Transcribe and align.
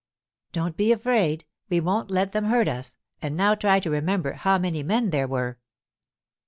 'Don't 0.51 0.75
be 0.77 0.91
afraid. 0.91 1.45
We 1.69 1.79
won't 1.79 2.09
let 2.09 2.31
them 2.31 2.45
hurt 2.45 2.67
us. 2.67 2.97
And 3.21 3.37
now 3.37 3.53
try 3.53 3.79
to 3.81 3.91
remember 3.91 4.31
how 4.33 4.57
many 4.57 4.81
men 4.81 5.11
there 5.11 5.27
were. 5.27 5.59